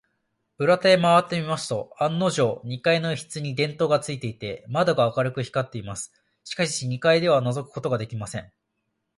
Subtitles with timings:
[0.57, 6.11] 裏手へまわってみますと、案のじょう、二階の一室に電燈がついていて、窓が明るく光っています。
[6.43, 8.51] しかし、二階ではのぞくことができません。